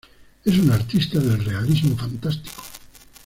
Es 0.43 0.57
un 0.57 0.71
artista 0.71 1.19
del 1.19 1.45
Realismo 1.45 1.95
fantástico. 1.95 2.63